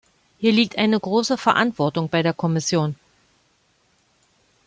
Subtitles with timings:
[0.39, 2.95] Hier liegt eine große Verantwortung bei der Kommission.